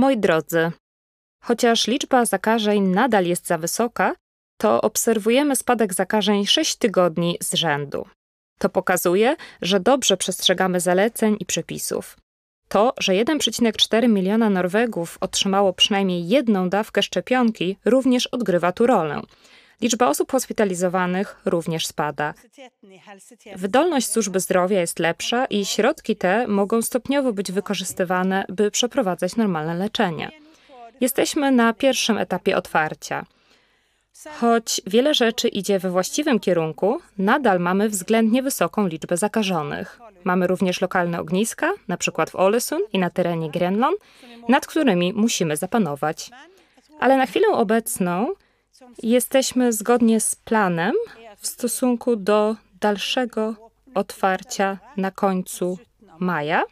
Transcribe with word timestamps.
Moi 0.00 0.18
drodzy, 0.18 0.72
chociaż 1.42 1.86
liczba 1.86 2.24
zakażeń 2.24 2.82
nadal 2.82 3.24
jest 3.26 3.46
za 3.46 3.58
wysoka, 3.58 4.14
to 4.60 4.80
obserwujemy 4.80 5.56
spadek 5.56 5.94
zakażeń 5.94 6.46
6 6.46 6.76
tygodni 6.76 7.38
z 7.42 7.54
rzędu. 7.54 8.06
To 8.58 8.68
pokazuje, 8.68 9.36
że 9.62 9.80
dobrze 9.80 10.16
przestrzegamy 10.16 10.80
zaleceń 10.80 11.36
i 11.40 11.46
przepisów. 11.46 12.16
To, 12.68 12.94
że 12.98 13.12
1,4 13.12 14.08
miliona 14.08 14.50
Norwegów 14.50 15.18
otrzymało 15.20 15.72
przynajmniej 15.72 16.28
jedną 16.28 16.68
dawkę 16.68 17.02
szczepionki, 17.02 17.76
również 17.84 18.26
odgrywa 18.26 18.72
tu 18.72 18.86
rolę. 18.86 19.20
Liczba 19.80 20.08
osób 20.08 20.32
hospitalizowanych 20.32 21.36
również 21.44 21.86
spada. 21.86 22.34
Wydolność 23.56 24.08
służby 24.08 24.40
zdrowia 24.40 24.80
jest 24.80 24.98
lepsza 24.98 25.44
i 25.44 25.64
środki 25.64 26.16
te 26.16 26.46
mogą 26.46 26.82
stopniowo 26.82 27.32
być 27.32 27.52
wykorzystywane, 27.52 28.44
by 28.48 28.70
przeprowadzać 28.70 29.36
normalne 29.36 29.74
leczenie. 29.74 30.30
Jesteśmy 31.00 31.50
na 31.50 31.72
pierwszym 31.72 32.18
etapie 32.18 32.56
otwarcia. 32.56 33.26
Choć 34.40 34.80
wiele 34.86 35.14
rzeczy 35.14 35.48
idzie 35.48 35.78
we 35.78 35.90
właściwym 35.90 36.40
kierunku, 36.40 37.00
nadal 37.18 37.60
mamy 37.60 37.88
względnie 37.88 38.42
wysoką 38.42 38.86
liczbę 38.86 39.16
zakażonych. 39.16 40.00
Mamy 40.24 40.46
również 40.46 40.80
lokalne 40.80 41.20
ogniska, 41.20 41.72
np. 41.88 42.26
w 42.26 42.36
Olesund 42.36 42.84
i 42.92 42.98
na 42.98 43.10
terenie 43.10 43.50
Grenland, 43.50 43.96
nad 44.48 44.66
którymi 44.66 45.12
musimy 45.12 45.56
zapanować. 45.56 46.30
Ale 47.00 47.16
na 47.16 47.26
chwilę 47.26 47.48
obecną 47.48 48.34
jesteśmy 49.02 49.72
zgodnie 49.72 50.20
z 50.20 50.34
planem 50.34 50.94
w 51.36 51.46
stosunku 51.46 52.16
do 52.16 52.56
dalszego 52.80 53.54
otwarcia 53.94 54.78
na 54.96 55.10
końcu 55.10 55.78
maja, 56.18 56.62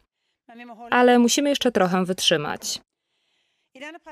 ale 0.90 1.18
musimy 1.18 1.48
jeszcze 1.48 1.72
trochę 1.72 2.04
wytrzymać. 2.04 2.80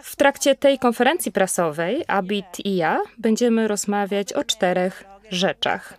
W 0.02 0.16
trakcie 0.16 0.54
tej 0.54 0.78
konferencji 0.78 1.32
prasowej, 1.32 2.04
Abit 2.08 2.64
i 2.64 2.76
ja, 2.76 3.00
będziemy 3.18 3.68
rozmawiać 3.68 4.32
o 4.32 4.44
czterech 4.44 5.04
rzeczach. 5.30 5.98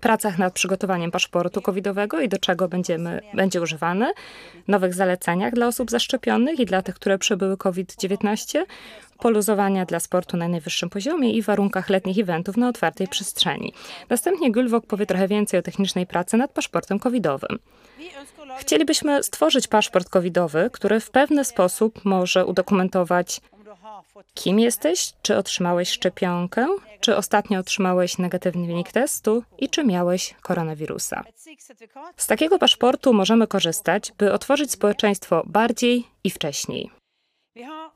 Pracach 0.00 0.38
nad 0.38 0.54
przygotowaniem 0.54 1.10
paszportu 1.10 1.62
covidowego 1.62 2.20
i 2.20 2.28
do 2.28 2.38
czego 2.38 2.68
będziemy, 2.68 3.20
będzie 3.34 3.62
używany, 3.62 4.12
nowych 4.68 4.94
zaleceniach 4.94 5.54
dla 5.54 5.66
osób 5.66 5.90
zaszczepionych 5.90 6.60
i 6.60 6.66
dla 6.66 6.82
tych, 6.82 6.94
które 6.94 7.18
przebyły 7.18 7.56
COVID-19, 7.56 8.62
poluzowania 9.22 9.84
dla 9.84 10.00
sportu 10.00 10.36
na 10.36 10.48
najwyższym 10.48 10.90
poziomie 10.90 11.32
i 11.32 11.42
warunkach 11.42 11.88
letnich 11.88 12.18
eventów 12.18 12.56
na 12.56 12.68
otwartej 12.68 13.08
przestrzeni. 13.08 13.72
Następnie 14.08 14.52
Gulwok 14.52 14.86
powie 14.86 15.06
trochę 15.06 15.28
więcej 15.28 15.60
o 15.60 15.62
technicznej 15.62 16.06
pracy 16.06 16.36
nad 16.36 16.52
paszportem 16.52 16.98
covidowym. 16.98 17.58
Chcielibyśmy 18.58 19.22
stworzyć 19.22 19.68
paszport 19.68 20.08
covidowy, 20.08 20.70
który 20.72 21.00
w 21.00 21.10
pewny 21.10 21.44
sposób 21.44 22.04
może 22.04 22.46
udokumentować, 22.46 23.40
kim 24.34 24.58
jesteś, 24.58 25.12
czy 25.22 25.36
otrzymałeś 25.36 25.90
szczepionkę, 25.90 26.66
czy 27.00 27.16
ostatnio 27.16 27.60
otrzymałeś 27.60 28.18
negatywny 28.18 28.66
wynik 28.66 28.92
testu 28.92 29.42
i 29.58 29.68
czy 29.68 29.84
miałeś 29.84 30.34
koronawirusa. 30.42 31.24
Z 32.16 32.26
takiego 32.26 32.58
paszportu 32.58 33.12
możemy 33.12 33.46
korzystać, 33.46 34.12
by 34.18 34.32
otworzyć 34.32 34.72
społeczeństwo 34.72 35.42
bardziej 35.46 36.04
i 36.24 36.30
wcześniej. 36.30 37.01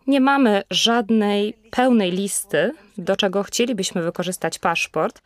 Nie 0.07 0.21
mamy 0.21 0.63
żadnej 0.71 1.55
pełnej 1.71 2.11
listy, 2.11 2.73
do 2.99 3.17
czego 3.17 3.43
chcielibyśmy 3.43 4.03
wykorzystać 4.03 4.59
paszport, 4.59 5.23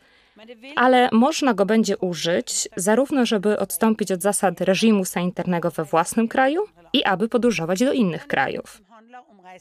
ale 0.75 1.09
można 1.11 1.53
go 1.53 1.65
będzie 1.65 1.97
użyć 1.97 2.69
zarówno, 2.75 3.25
żeby 3.25 3.59
odstąpić 3.59 4.11
od 4.11 4.21
zasad 4.21 4.61
reżimu 4.61 5.05
sanitarnego 5.05 5.71
we 5.71 5.83
własnym 5.83 6.27
kraju 6.27 6.65
i 6.93 7.03
aby 7.03 7.29
podróżować 7.29 7.79
do 7.79 7.93
innych 7.93 8.27
krajów. 8.27 8.81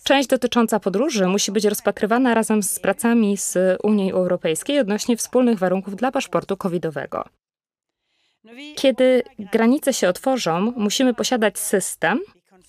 Część 0.05 0.29
dotycząca 0.29 0.81
podróży 0.81 1.27
musi 1.27 1.53
być 1.53 1.65
rozpatrywana 1.65 2.35
razem 2.35 2.63
z 2.63 2.79
pracami 2.79 3.37
z 3.37 3.79
Unii 3.83 4.13
Europejskiej 4.13 4.79
odnośnie 4.79 5.17
wspólnych 5.17 5.59
warunków 5.59 5.97
dla 5.97 6.13
paszportu 6.13 6.57
covidowego. 6.57 7.25
Kiedy 8.77 9.23
granice 9.39 9.93
się 9.93 10.09
otworzą, 10.09 10.73
musimy 10.77 11.15
posiadać 11.15 11.59
system, 11.59 12.21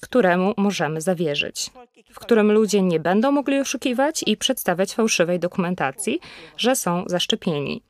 któremu 0.02 0.54
możemy 0.58 1.02
zawierzyć, 1.02 1.70
w 2.12 2.20
którym 2.20 2.52
ludzie 2.52 2.82
nie 2.82 3.00
będą 3.00 3.32
mogli 3.32 3.60
oszukiwać 3.60 4.24
i 4.28 4.38
przedstawiać 4.38 4.94
fałszywej 4.94 5.40
dokumentacji, 5.40 6.20
że 6.58 6.76
są 6.76 7.04
zaszczepieni. 7.08 7.84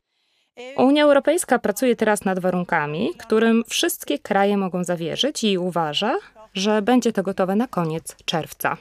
Unia 0.76 1.04
Europejska 1.04 1.58
pracuje 1.58 1.96
teraz 1.96 2.24
nad 2.24 2.38
warunkami, 2.38 3.10
którym 3.18 3.64
wszystkie 3.68 4.18
kraje 4.18 4.56
mogą 4.56 4.84
zawierzyć 4.84 5.44
i 5.44 5.58
uważa, 5.58 6.18
że 6.54 6.82
będzie 6.82 7.12
to 7.12 7.22
gotowe 7.22 7.56
na 7.56 7.68
koniec 7.68 8.16
czerwca. 8.24 8.76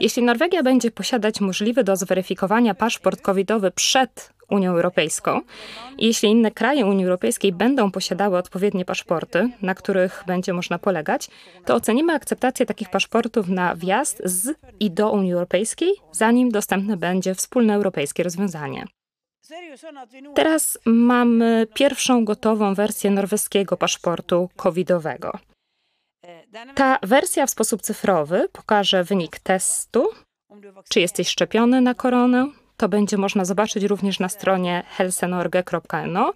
Jeśli 0.00 0.22
Norwegia 0.22 0.62
będzie 0.62 0.90
posiadać 0.90 1.40
możliwy 1.40 1.84
do 1.84 1.96
zweryfikowania 1.96 2.74
paszport 2.74 3.22
covidowy 3.22 3.70
przed 3.70 4.35
Unią 4.50 4.70
Europejską 4.70 5.40
jeśli 5.98 6.28
inne 6.28 6.50
kraje 6.50 6.86
Unii 6.86 7.04
Europejskiej 7.04 7.52
będą 7.52 7.90
posiadały 7.90 8.38
odpowiednie 8.38 8.84
paszporty, 8.84 9.50
na 9.62 9.74
których 9.74 10.24
będzie 10.26 10.52
można 10.52 10.78
polegać, 10.78 11.28
to 11.64 11.74
ocenimy 11.74 12.12
akceptację 12.12 12.66
takich 12.66 12.90
paszportów 12.90 13.48
na 13.48 13.74
wjazd 13.74 14.22
z 14.24 14.58
i 14.80 14.90
do 14.90 15.10
Unii 15.10 15.32
Europejskiej, 15.32 15.90
zanim 16.12 16.50
dostępne 16.50 16.96
będzie 16.96 17.34
wspólne 17.34 17.74
europejskie 17.74 18.22
rozwiązanie. 18.22 18.84
Teraz 20.34 20.78
mamy 20.84 21.66
pierwszą 21.74 22.24
gotową 22.24 22.74
wersję 22.74 23.10
norweskiego 23.10 23.76
paszportu 23.76 24.48
covidowego. 24.56 25.38
Ta 26.74 26.98
wersja 27.02 27.46
w 27.46 27.50
sposób 27.50 27.82
cyfrowy 27.82 28.48
pokaże 28.52 29.04
wynik 29.04 29.38
testu, 29.38 30.08
czy 30.88 31.00
jesteś 31.00 31.28
szczepiony 31.28 31.80
na 31.80 31.94
koronę. 31.94 32.46
To 32.76 32.88
będzie 32.88 33.16
można 33.16 33.44
zobaczyć 33.44 33.84
również 33.84 34.20
na 34.20 34.28
stronie 34.28 34.82
helsenorge.no 34.88 36.32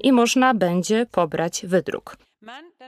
i 0.00 0.12
można 0.12 0.54
będzie 0.54 1.06
pobrać 1.06 1.66
wydruk. 1.66 2.16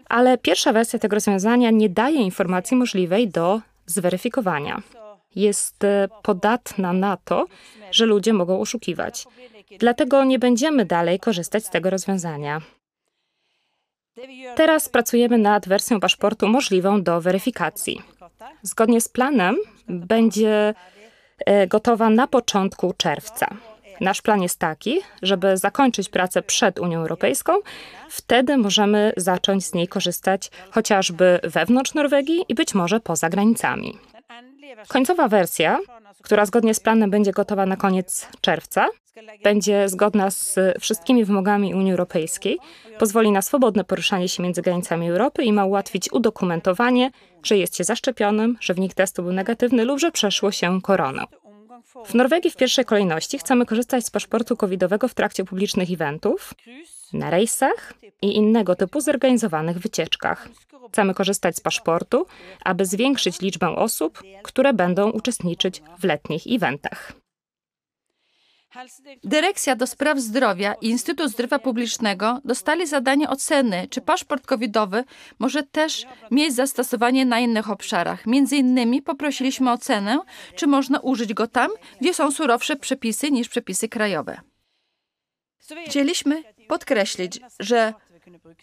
Ale 0.08 0.38
pierwsza 0.38 0.72
wersja 0.72 0.98
tego 0.98 1.14
rozwiązania 1.14 1.70
nie 1.70 1.88
daje 1.88 2.22
informacji 2.22 2.76
możliwej 2.76 3.28
do 3.28 3.60
zweryfikowania. 3.86 4.82
Jest 5.34 5.84
e, 5.84 6.08
podatna 6.22 6.92
na 6.92 7.16
to, 7.16 7.46
że 7.90 8.06
ludzie 8.06 8.32
mogą 8.32 8.60
oszukiwać. 8.60 9.26
Dlatego 9.78 10.24
nie 10.24 10.38
będziemy 10.38 10.84
dalej 10.84 11.20
korzystać 11.20 11.66
z 11.66 11.70
tego 11.70 11.90
rozwiązania. 11.90 12.60
Teraz 14.54 14.88
pracujemy 14.88 15.38
nad 15.38 15.68
wersją 15.68 16.00
paszportu 16.00 16.48
możliwą 16.48 17.02
do 17.02 17.20
weryfikacji. 17.20 18.02
Zgodnie 18.62 19.00
z 19.00 19.08
planem 19.08 19.56
będzie 19.88 20.74
gotowa 21.68 22.10
na 22.10 22.26
początku 22.26 22.94
czerwca. 22.96 23.46
Nasz 24.00 24.22
plan 24.22 24.42
jest 24.42 24.58
taki, 24.58 25.00
żeby 25.22 25.56
zakończyć 25.56 26.08
pracę 26.08 26.42
przed 26.42 26.78
Unią 26.78 27.00
Europejską. 27.00 27.52
Wtedy 28.08 28.56
możemy 28.56 29.12
zacząć 29.16 29.66
z 29.66 29.74
niej 29.74 29.88
korzystać 29.88 30.50
chociażby 30.70 31.40
wewnątrz 31.42 31.94
Norwegii 31.94 32.44
i 32.48 32.54
być 32.54 32.74
może 32.74 33.00
poza 33.00 33.28
granicami. 33.28 33.98
Końcowa 34.88 35.28
wersja, 35.28 35.78
która 36.22 36.46
zgodnie 36.46 36.74
z 36.74 36.80
planem 36.80 37.10
będzie 37.10 37.32
gotowa 37.32 37.66
na 37.66 37.76
koniec 37.76 38.28
czerwca, 38.40 38.86
będzie 39.44 39.88
zgodna 39.88 40.30
z 40.30 40.58
wszystkimi 40.80 41.24
wymogami 41.24 41.74
Unii 41.74 41.90
Europejskiej, 41.90 42.58
pozwoli 42.98 43.30
na 43.30 43.42
swobodne 43.42 43.84
poruszanie 43.84 44.28
się 44.28 44.42
między 44.42 44.62
granicami 44.62 45.08
Europy 45.08 45.44
i 45.44 45.52
ma 45.52 45.64
ułatwić 45.64 46.12
udokumentowanie, 46.12 47.10
że 47.42 47.56
jest 47.56 47.76
się 47.76 47.84
zaszczepionym, 47.84 48.56
że 48.60 48.74
wynik 48.74 48.94
testu 48.94 49.22
był 49.22 49.32
negatywny 49.32 49.84
lub 49.84 50.00
że 50.00 50.12
przeszło 50.12 50.52
się 50.52 50.80
koroną. 50.82 51.24
W 52.06 52.14
Norwegii 52.14 52.50
w 52.50 52.56
pierwszej 52.56 52.84
kolejności 52.84 53.38
chcemy 53.38 53.66
korzystać 53.66 54.06
z 54.06 54.10
paszportu 54.10 54.56
covidowego 54.56 55.08
w 55.08 55.14
trakcie 55.14 55.44
publicznych 55.44 55.90
eventów, 55.90 56.54
na 57.12 57.30
rejsach 57.30 57.94
i 58.22 58.36
innego 58.36 58.74
typu 58.74 59.00
zorganizowanych 59.00 59.78
wycieczkach. 59.78 60.48
Chcemy 60.92 61.14
korzystać 61.14 61.56
z 61.56 61.60
paszportu, 61.60 62.26
aby 62.64 62.86
zwiększyć 62.86 63.40
liczbę 63.40 63.68
osób, 63.68 64.22
które 64.42 64.72
będą 64.72 65.10
uczestniczyć 65.10 65.82
w 65.98 66.04
letnich 66.04 66.42
eventach. 66.46 67.12
Dyrekcja 69.24 69.76
do 69.76 69.86
Spraw 69.86 70.18
Zdrowia 70.18 70.74
i 70.80 70.88
Instytut 70.88 71.30
Zdrowia 71.30 71.58
Publicznego 71.58 72.40
dostali 72.44 72.86
zadanie 72.86 73.30
oceny, 73.30 73.86
czy 73.90 74.00
paszport 74.00 74.46
covidowy 74.46 75.04
może 75.38 75.62
też 75.62 76.06
mieć 76.30 76.54
zastosowanie 76.54 77.26
na 77.26 77.40
innych 77.40 77.70
obszarach. 77.70 78.26
Między 78.26 78.56
innymi 78.56 79.02
poprosiliśmy 79.02 79.72
ocenę, 79.72 80.18
czy 80.54 80.66
można 80.66 81.00
użyć 81.00 81.34
go 81.34 81.46
tam, 81.46 81.70
gdzie 82.00 82.14
są 82.14 82.30
surowsze 82.30 82.76
przepisy 82.76 83.30
niż 83.30 83.48
przepisy 83.48 83.88
krajowe. 83.88 84.40
Chcieliśmy 85.86 86.42
podkreślić, 86.68 87.40
że 87.60 87.94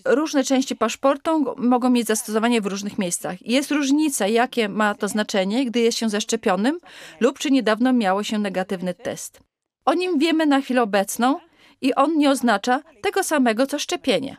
różne 0.06 0.44
części 0.44 0.76
paszportu 0.76 1.56
mogą 1.58 1.90
mieć 1.90 2.08
zastosowanie 2.08 2.62
w 2.62 2.66
różnych 2.66 2.98
miejscach. 2.98 3.42
Jest 3.42 3.72
różnica, 3.72 4.28
jakie 4.28 4.70
ma 4.70 4.96
to 4.96 5.08
znaczenie, 5.08 5.66
gdy 5.66 5.80
jest 5.80 5.98
się 5.98 6.10
zaszczepionym 6.10 6.80
lub 7.20 7.40
czy 7.40 7.52
niedawno 7.52 7.94
miało 7.94 8.24
się 8.24 8.40
negatywny 8.40 8.94
test. 8.94 9.40
O 9.86 9.94
nim 9.94 10.20
wiemy 10.20 10.46
na 10.46 10.62
chwilę 10.62 10.82
obecną 10.82 11.40
i 11.82 11.94
on 11.94 12.18
nie 12.18 12.30
oznacza 12.30 12.82
tego 13.02 13.24
samego 13.24 13.68
co 13.68 13.80
szczepienie. 13.80 14.38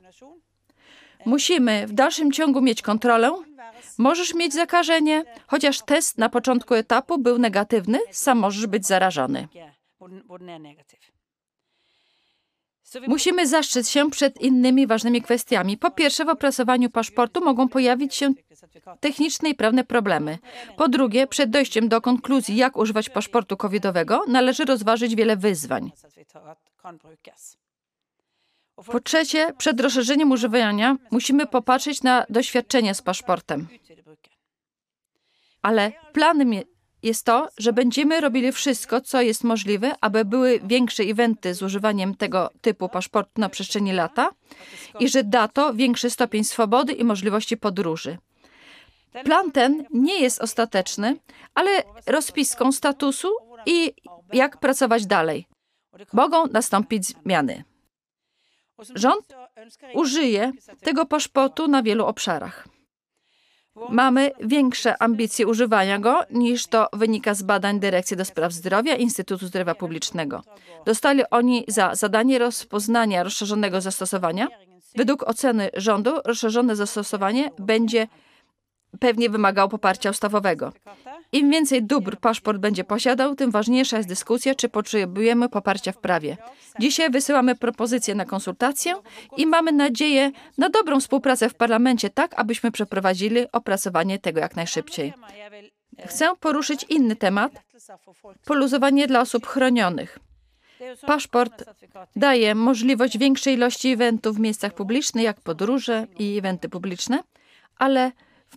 Musimy 1.26 1.87
w 1.87 1.93
dalszym 1.93 2.32
ciągu 2.32 2.61
mieć 2.61 2.82
kontrolę, 2.82 3.31
możesz 3.99 4.35
mieć 4.35 4.55
zakażenie, 4.55 5.25
chociaż 5.46 5.82
test 5.82 6.19
na 6.19 6.29
początku 6.29 6.75
etapu 6.75 7.19
był 7.19 7.38
negatywny, 7.38 7.99
sam 8.11 8.38
możesz 8.38 8.67
być 8.67 8.87
zarażony. 8.87 9.49
Musimy 13.06 13.46
zastrzec 13.46 13.88
się 13.88 14.11
przed 14.11 14.41
innymi 14.41 14.87
ważnymi 14.87 15.23
kwestiami. 15.23 15.79
Po 15.79 15.91
pierwsze, 15.91 16.25
w 16.25 16.29
opracowaniu 16.29 16.91
paszportu 16.91 17.44
mogą 17.44 17.69
pojawić 17.69 18.14
się 18.14 18.32
techniczne 19.00 19.50
i 19.50 19.55
prawne 19.55 19.85
problemy. 19.85 20.38
Po 20.76 20.88
drugie, 20.88 21.26
przed 21.26 21.50
dojściem 21.50 21.88
do 21.88 22.00
konkluzji, 22.00 22.56
jak 22.56 22.76
używać 22.76 23.08
paszportu 23.08 23.56
covidowego, 23.56 24.25
należy 24.29 24.64
rozważyć 24.64 25.14
wiele 25.14 25.37
wyzwań. 25.37 25.93
Po 28.75 29.00
trzecie, 29.00 29.52
przed 29.58 29.81
rozszerzeniem 29.81 30.31
używania 30.31 30.97
musimy 31.11 31.47
popatrzeć 31.47 32.02
na 32.02 32.26
doświadczenia 32.31 32.94
z 32.94 33.02
paszportem. 33.02 33.69
Ale 35.62 35.93
planem 36.12 36.52
jest 37.05 37.25
to, 37.25 37.49
że 37.59 37.73
będziemy 37.73 38.21
robili 38.21 38.53
wszystko, 38.53 39.01
co 39.01 39.21
jest 39.21 39.45
możliwe, 39.45 39.95
aby 40.01 40.25
były 40.25 40.61
większe 40.65 41.03
eventy 41.03 41.55
z 41.55 41.62
używaniem 41.62 42.15
tego 42.15 42.51
typu 42.61 42.89
paszportu 42.89 43.41
na 43.41 43.49
przestrzeni 43.49 43.93
lata 43.93 44.31
i 45.01 45.09
że 45.09 45.25
da 45.25 45.49
to 45.49 45.75
większy 45.75 46.11
stopień 46.11 46.45
swobody 46.45 46.93
i 46.93 47.05
możliwości 47.05 47.56
podróży. 47.56 48.19
Plan 49.25 49.53
ten 49.53 49.85
nie 49.91 50.21
jest 50.21 50.43
ostateczny, 50.43 51.17
ale 51.55 51.83
rozpiską 52.06 52.73
statusu 52.73 53.29
i 53.67 53.95
jak 54.33 54.61
pracować 54.61 55.07
dalej. 55.07 55.47
Mogą 56.12 56.47
nastąpić 56.47 57.07
zmiany. 57.07 57.65
Rząd 58.95 59.35
użyje 59.95 60.53
tego 60.81 61.07
paszportu 61.07 61.69
na 61.69 61.83
wielu 61.83 62.07
obszarach. 62.07 62.74
Mamy 63.91 64.31
większe 64.41 65.03
ambicje 65.03 65.47
używania 65.47 65.99
go 65.99 66.21
niż 66.31 66.67
to 66.67 66.88
wynika 66.93 67.35
z 67.35 67.43
badań 67.43 67.81
Dyrekcji 67.81 68.17
do 68.17 68.25
Spraw 68.25 68.53
Zdrowia 68.53 68.97
Instytutu 68.97 69.47
Zdrowia 69.47 69.75
Publicznego. 69.75 70.43
Dostali 70.87 71.23
oni 71.31 71.65
za 71.69 71.94
zadanie 71.94 72.38
rozpoznania 72.38 73.23
rozszerzonego 73.23 73.81
zastosowania. 73.81 74.49
Według 74.97 75.23
oceny 75.23 75.71
rządu 75.75 76.11
rozszerzone 76.25 76.76
zastosowanie 76.76 77.50
będzie 77.59 78.06
pewnie 79.00 79.31
wymagał 79.31 79.69
poparcia 79.69 80.11
ustawowego. 80.11 80.73
Im 81.32 81.50
więcej 81.50 81.82
dóbr 81.82 82.17
paszport 82.17 82.58
będzie 82.58 82.85
posiadał, 82.85 83.35
tym 83.35 83.50
ważniejsza 83.50 83.96
jest 83.96 84.08
dyskusja, 84.08 84.55
czy 84.55 84.69
potrzebujemy 84.69 85.49
poparcia 85.49 85.93
w 85.93 85.99
prawie. 85.99 86.37
Dzisiaj 86.79 87.11
wysyłamy 87.11 87.55
propozycje 87.55 88.14
na 88.14 88.25
konsultację 88.25 88.94
i 89.37 89.46
mamy 89.46 89.73
nadzieję 89.73 90.31
na 90.58 90.69
dobrą 90.69 91.00
współpracę 91.00 91.49
w 91.49 91.55
parlamencie, 91.55 92.11
tak 92.11 92.35
abyśmy 92.37 92.70
przeprowadzili 92.70 93.52
opracowanie 93.52 94.19
tego 94.19 94.41
jak 94.41 94.56
najszybciej. 94.56 95.12
Chcę 96.06 96.32
poruszyć 96.40 96.87
inny 96.88 97.17
temat 97.17 97.52
poluzowanie 98.44 99.06
dla 99.06 99.20
osób 99.20 99.47
chronionych. 99.47 100.19
Paszport 101.06 101.64
daje 102.17 102.55
możliwość 102.55 103.19
większej 103.19 103.55
ilości 103.55 103.88
eventów 103.88 104.37
w 104.37 104.40
miejscach 104.40 104.75
publicznych, 104.75 105.25
jak 105.25 105.40
podróże 105.40 106.06
i 106.19 106.38
eventy 106.38 106.69
publiczne, 106.69 107.23
ale 107.79 108.12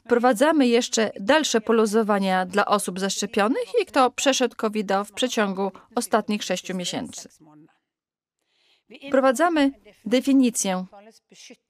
Wprowadzamy 0.05 0.67
jeszcze 0.67 1.11
dalsze 1.19 1.61
poluzowania 1.61 2.45
dla 2.45 2.65
osób 2.65 2.99
zaszczepionych 2.99 3.71
i 3.81 3.85
kto 3.85 4.11
przeszedł 4.11 4.55
covid 4.55 4.93
w 5.05 5.11
przeciągu 5.11 5.71
ostatnich 5.95 6.43
sześciu 6.43 6.75
miesięcy. 6.75 7.29
Wprowadzamy 9.07 9.71
definicję, 10.05 10.85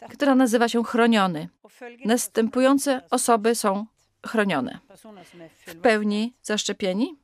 która 0.09 0.35
nazywa 0.35 0.68
się 0.69 0.83
chroniony. 0.83 1.50
Następujące 2.06 3.01
osoby 3.09 3.56
są 3.56 3.85
chronione. 4.27 4.80
W 5.68 5.75
pełni 5.75 6.33
zaszczepieni, 6.41 7.15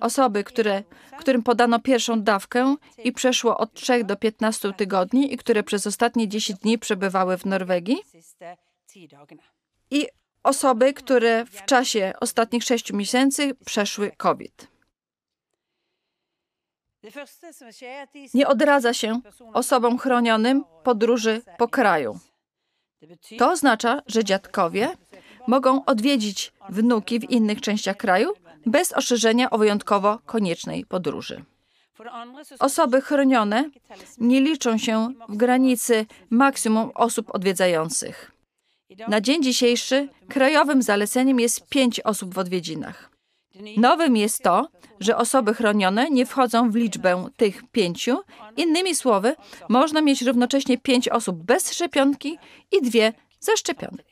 osoby, 0.00 0.44
które, 0.44 0.82
którym 1.18 1.42
podano 1.42 1.80
pierwszą 1.80 2.22
dawkę 2.22 2.76
i 3.04 3.12
przeszło 3.12 3.58
od 3.58 3.74
3 3.74 4.04
do 4.04 4.16
15 4.16 4.72
tygodni 4.72 5.34
i 5.34 5.36
które 5.36 5.62
przez 5.62 5.86
ostatnie 5.86 6.28
10 6.28 6.60
dni 6.60 6.78
przebywały 6.78 7.38
w 7.38 7.46
Norwegii 7.46 7.96
i 9.90 10.08
osoby, 10.42 10.94
które 10.94 11.44
w 11.44 11.64
czasie 11.64 12.12
ostatnich 12.20 12.64
sześciu 12.64 12.96
miesięcy 12.96 13.54
przeszły 13.66 14.12
COVID. 14.16 14.68
Nie 18.34 18.48
odradza 18.48 18.94
się 18.94 19.20
osobom 19.52 19.98
chronionym 19.98 20.64
podróży 20.82 21.42
po 21.58 21.68
kraju. 21.68 22.18
To 23.38 23.50
oznacza, 23.50 24.02
że 24.06 24.24
dziadkowie 24.24 24.96
mogą 25.46 25.84
odwiedzić 25.84 26.52
wnuki 26.68 27.20
w 27.20 27.30
innych 27.30 27.60
częściach 27.60 27.96
kraju 27.96 28.32
bez 28.66 28.92
ostrzeżenia 28.92 29.50
o 29.50 29.58
wyjątkowo 29.58 30.18
koniecznej 30.26 30.86
podróży. 30.86 31.44
Osoby 32.58 33.00
chronione 33.00 33.70
nie 34.18 34.40
liczą 34.40 34.78
się 34.78 35.08
w 35.28 35.36
granicy 35.36 36.06
maksimum 36.30 36.90
osób 36.94 37.34
odwiedzających. 37.34 38.32
Na 39.08 39.20
dzień 39.20 39.42
dzisiejszy 39.42 40.08
krajowym 40.28 40.82
zaleceniem 40.82 41.40
jest 41.40 41.68
pięć 41.68 42.00
osób 42.00 42.34
w 42.34 42.38
odwiedzinach. 42.38 43.10
Nowym 43.76 44.16
jest 44.16 44.42
to, 44.42 44.68
że 45.00 45.16
osoby 45.16 45.54
chronione 45.54 46.10
nie 46.10 46.26
wchodzą 46.26 46.70
w 46.70 46.76
liczbę 46.76 47.28
tych 47.36 47.62
pięciu. 47.72 48.18
Innymi 48.56 48.94
słowy, 48.94 49.36
można 49.68 50.00
mieć 50.00 50.22
równocześnie 50.22 50.78
pięć 50.78 51.08
osób 51.08 51.42
bez 51.42 51.72
szczepionki 51.72 52.38
i 52.72 52.82
dwie 52.82 53.12
zaszczepione. 53.40 54.02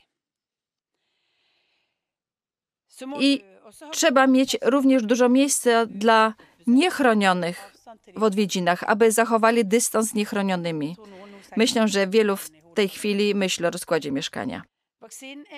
I 3.21 3.44
trzeba 3.91 4.26
mieć 4.26 4.56
również 4.62 5.03
dużo 5.03 5.29
miejsca 5.29 5.87
dla 5.87 6.35
niechronionych 6.67 7.75
w 8.17 8.23
odwiedzinach, 8.23 8.85
aby 8.87 9.12
zachowali 9.12 9.65
dystans 9.65 10.09
z 10.09 10.15
niechronionymi. 10.15 10.97
Myślę, 11.56 11.88
że 11.88 12.06
wielu 12.06 12.37
w 12.37 12.50
tej 12.75 12.88
chwili 12.88 13.35
myśli 13.35 13.67
o 13.67 13.71
rozkładzie 13.71 14.12
mieszkania. 14.12 14.62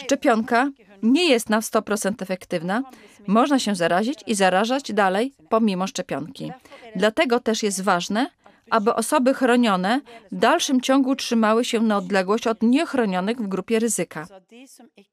Szczepionka 0.05 0.71
nie 1.03 1.29
jest 1.29 1.51
na 1.51 1.61
100% 1.61 2.23
efektywna. 2.23 2.83
Można 3.27 3.59
się 3.59 3.75
zarazić 3.75 4.21
i 4.27 4.35
zarażać 4.35 4.93
dalej 4.93 5.35
pomimo 5.49 5.87
szczepionki. 5.87 6.53
Dlatego 6.97 7.41
też 7.41 7.63
jest 7.63 7.83
ważne, 7.83 8.27
aby 8.71 8.95
osoby 8.95 9.35
chronione 9.35 10.01
w 10.33 10.37
dalszym 10.39 10.81
ciągu 10.81 11.17
trzymały 11.17 11.65
się 11.65 11.81
na 11.81 11.97
odległość 11.97 12.47
od 12.47 12.63
niechronionych 12.63 13.39
w 13.39 13.49
grupie 13.49 13.79
ryzyka. 13.79 14.27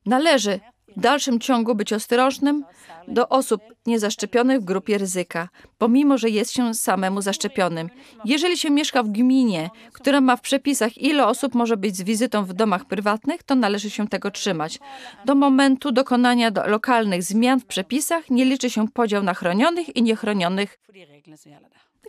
Należy 0.06 0.60
w 0.98 1.00
dalszym 1.00 1.40
ciągu 1.40 1.76
być 1.76 1.94
ostrożnym 1.94 2.66
do 3.08 3.30
osób 3.30 3.62
niezaszczepionych 3.86 4.62
w 4.62 4.66
grupie 4.66 4.98
ryzyka, 4.98 5.50
pomimo 5.78 6.18
że 6.18 6.30
jest 6.30 6.52
się 6.52 6.74
samemu 6.74 7.22
zaszczepionym. 7.22 7.90
Jeżeli 8.26 8.58
się 8.58 8.70
mieszka 8.70 9.04
w 9.04 9.10
gminie, 9.10 9.70
która 9.94 10.22
ma 10.22 10.36
w 10.36 10.42
przepisach, 10.42 10.98
ile 10.98 11.28
osób 11.28 11.56
może 11.56 11.78
być 11.78 11.96
z 11.96 12.02
wizytą 12.02 12.46
w 12.46 12.54
domach 12.54 12.86
prywatnych, 12.86 13.44
to 13.44 13.56
należy 13.56 13.90
się 13.90 14.08
tego 14.08 14.32
trzymać. 14.32 14.80
Do 15.26 15.36
momentu 15.36 15.92
dokonania 15.92 16.52
do 16.52 16.68
lokalnych 16.68 17.24
zmian 17.24 17.60
w 17.60 17.66
przepisach 17.66 18.30
nie 18.30 18.46
liczy 18.46 18.70
się 18.70 18.88
podział 18.88 19.24
na 19.24 19.34
chronionych 19.34 19.96
i 19.96 20.04
niechronionych, 20.04 20.80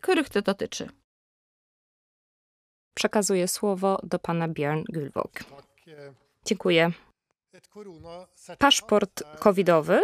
których 0.03 0.29
to 0.29 0.43
dotyczy. 0.43 0.89
Przekazuję 2.95 3.49
słowo 3.49 4.01
do 4.03 4.19
pana 4.19 4.49
Björn 4.49 4.83
Gulvok. 4.93 5.31
Dziękuję. 6.45 6.91
Paszport 8.59 9.23
covidowy, 9.39 10.03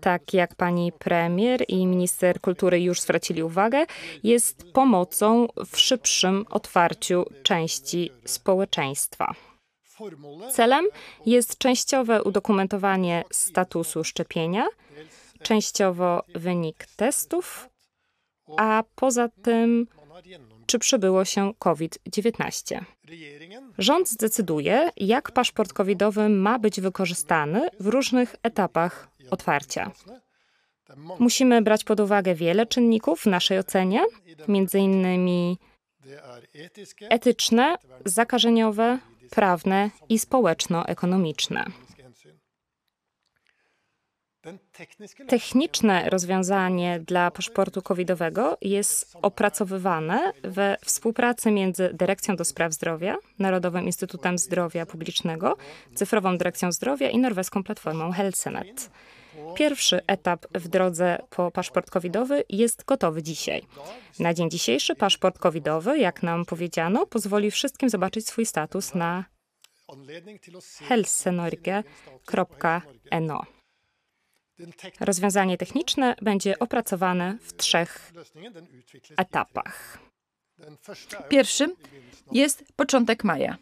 tak 0.00 0.34
jak 0.34 0.54
pani 0.54 0.92
premier 0.92 1.64
i 1.68 1.86
minister 1.86 2.40
kultury 2.40 2.80
już 2.80 3.00
zwracili 3.00 3.42
uwagę, 3.42 3.86
jest 4.22 4.72
pomocą 4.72 5.46
w 5.72 5.78
szybszym 5.78 6.44
otwarciu 6.50 7.24
części 7.42 8.10
społeczeństwa. 8.24 9.34
Celem 10.52 10.84
jest 11.26 11.58
częściowe 11.58 12.22
udokumentowanie 12.22 13.24
statusu 13.32 14.04
szczepienia, 14.04 14.66
częściowo 15.42 16.22
wynik 16.34 16.86
testów, 16.96 17.68
a 18.56 18.82
poza 18.94 19.28
tym 19.28 19.86
czy 20.66 20.78
przybyło 20.78 21.24
się 21.24 21.52
COVID-19. 21.58 22.84
Rząd 23.78 24.08
zdecyduje, 24.08 24.90
jak 24.96 25.32
paszport 25.32 25.72
covidowy 25.72 26.28
ma 26.28 26.58
być 26.58 26.80
wykorzystany 26.80 27.68
w 27.80 27.86
różnych 27.86 28.36
etapach 28.42 29.08
otwarcia. 29.30 29.90
Musimy 31.18 31.62
brać 31.62 31.84
pod 31.84 32.00
uwagę 32.00 32.34
wiele 32.34 32.66
czynników 32.66 33.20
w 33.20 33.26
naszej 33.26 33.58
ocenie, 33.58 34.00
między 34.48 34.78
innymi 34.78 35.58
etyczne, 37.10 37.76
zakażeniowe, 38.04 38.98
prawne 39.30 39.90
i 40.08 40.18
społeczno-ekonomiczne. 40.18 41.64
Techniczne 45.28 46.10
rozwiązanie 46.10 47.00
dla 47.00 47.30
paszportu 47.30 47.82
covidowego 47.82 48.58
jest 48.62 49.16
opracowywane 49.22 50.32
we 50.42 50.76
współpracy 50.84 51.50
między 51.50 51.90
Dyrekcją 51.92 52.36
do 52.36 52.44
Spraw 52.44 52.72
Zdrowia, 52.72 53.16
Narodowym 53.38 53.84
Instytutem 53.84 54.38
Zdrowia 54.38 54.86
Publicznego, 54.86 55.56
Cyfrową 55.94 56.38
Dyrekcją 56.38 56.72
Zdrowia 56.72 57.10
i 57.10 57.18
norweską 57.18 57.62
platformą 57.62 58.12
HelseNet. 58.12 58.90
Pierwszy 59.54 60.00
etap 60.06 60.46
w 60.54 60.68
drodze 60.68 61.18
po 61.30 61.50
paszport 61.50 61.90
covidowy 61.90 62.44
jest 62.48 62.84
gotowy 62.84 63.22
dzisiaj. 63.22 63.62
Na 64.18 64.34
dzień 64.34 64.50
dzisiejszy 64.50 64.94
paszport 64.94 65.38
covidowy, 65.38 65.98
jak 65.98 66.22
nam 66.22 66.44
powiedziano, 66.44 67.06
pozwoli 67.06 67.50
wszystkim 67.50 67.88
zobaczyć 67.88 68.28
swój 68.28 68.46
status 68.46 68.94
na 68.94 69.24
helsenorge.no. 70.88 73.40
Rozwiązanie 75.00 75.58
techniczne 75.58 76.14
będzie 76.22 76.58
opracowane 76.58 77.38
w 77.40 77.56
trzech 77.56 78.12
etapach. 79.16 79.98
Pierwszym 81.28 81.72
jest 82.32 82.64
początek 82.76 83.24
maja. 83.24 83.56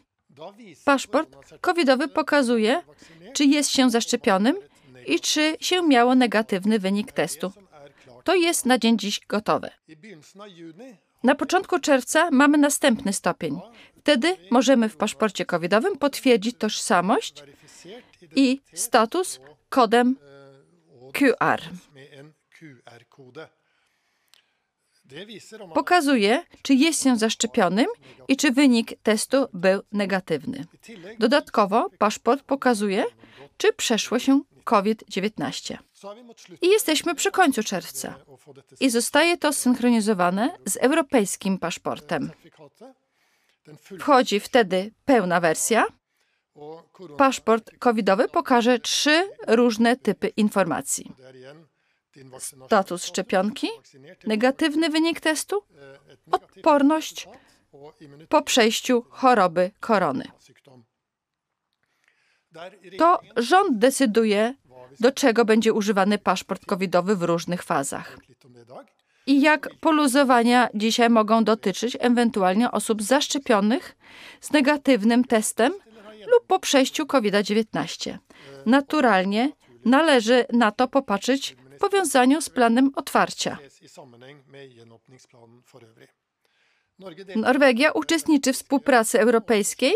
Paszport 0.85 1.29
covidowy 1.61 2.07
pokazuje, 2.07 2.81
czy 3.33 3.45
jest 3.45 3.71
się 3.71 3.89
zaszczepionym 3.89 4.55
i 5.07 5.19
czy 5.19 5.57
się 5.59 5.87
miało 5.87 6.15
negatywny 6.15 6.79
wynik 6.79 7.11
testu. 7.11 7.51
To 8.23 8.35
jest 8.35 8.65
na 8.65 8.77
dzień 8.77 8.99
dziś 8.99 9.19
gotowe. 9.27 9.71
Na 11.23 11.35
początku 11.35 11.79
czerwca 11.79 12.31
mamy 12.31 12.57
następny 12.57 13.13
stopień. 13.13 13.59
Wtedy 13.99 14.37
możemy 14.51 14.89
w 14.89 14.97
paszporcie 14.97 15.45
covidowym 15.45 15.97
potwierdzić 15.97 16.57
tożsamość 16.57 17.43
i 18.35 18.61
status 18.73 19.39
kodem 19.69 20.15
QR. 21.13 21.61
Pokazuje, 25.73 26.45
czy 26.61 26.73
jest 26.73 27.03
się 27.03 27.17
zaszczepionym 27.17 27.85
i 28.27 28.37
czy 28.37 28.51
wynik 28.51 28.93
testu 29.03 29.47
był 29.53 29.81
negatywny. 29.91 30.65
Dodatkowo 31.19 31.89
paszport 31.97 32.43
pokazuje, 32.43 33.05
czy 33.57 33.73
przeszło 33.73 34.19
się 34.19 34.41
COVID-19. 34.63 35.77
I 36.61 36.67
jesteśmy 36.67 37.15
przy 37.15 37.31
końcu 37.31 37.63
czerwca. 37.63 38.15
I 38.79 38.89
zostaje 38.89 39.37
to 39.37 39.53
zsynchronizowane 39.53 40.57
z 40.65 40.77
europejskim 40.77 41.57
paszportem. 41.57 42.31
Wchodzi 43.99 44.39
wtedy 44.39 44.91
pełna 45.05 45.39
wersja. 45.39 45.85
Paszport 47.17 47.71
covidowy 47.79 48.27
pokaże 48.27 48.79
trzy 48.79 49.29
różne 49.47 49.95
typy 49.95 50.27
informacji. 50.27 51.11
Status 52.65 53.05
szczepionki, 53.05 53.67
negatywny 54.27 54.89
wynik 54.89 55.19
testu, 55.19 55.63
odporność 56.31 57.27
po 58.29 58.41
przejściu 58.41 59.05
choroby 59.09 59.71
korony. 59.79 60.31
To 62.97 63.19
rząd 63.37 63.77
decyduje, 63.77 64.55
do 64.99 65.11
czego 65.11 65.45
będzie 65.45 65.73
używany 65.73 66.17
paszport 66.17 66.65
covidowy 66.65 67.15
w 67.15 67.23
różnych 67.23 67.63
fazach. 67.63 68.17
I 69.25 69.41
jak 69.41 69.69
poluzowania 69.79 70.69
dzisiaj 70.73 71.09
mogą 71.09 71.43
dotyczyć 71.43 71.97
ewentualnie 71.99 72.71
osób 72.71 73.01
zaszczepionych 73.01 73.95
z 74.41 74.51
negatywnym 74.51 75.23
testem 75.23 75.73
po 76.53 76.59
przejściu 76.59 77.05
COVID-19. 77.05 78.17
Naturalnie 78.65 79.51
należy 79.85 80.45
na 80.53 80.71
to 80.71 80.87
popatrzeć 80.87 81.55
w 81.75 81.77
powiązaniu 81.77 82.41
z 82.41 82.49
planem 82.49 82.91
otwarcia. 82.95 83.57
Norwegia 87.35 87.91
uczestniczy 87.91 88.53
w 88.53 88.55
współpracy 88.55 89.19
europejskiej. 89.19 89.93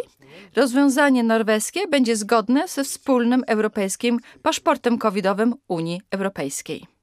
Rozwiązanie 0.56 1.24
norweskie 1.24 1.88
będzie 1.88 2.16
zgodne 2.16 2.68
ze 2.68 2.84
wspólnym 2.84 3.44
europejskim 3.48 4.20
paszportem 4.42 4.98
covidowym 4.98 5.54
Unii 5.68 6.02
Europejskiej. 6.12 6.97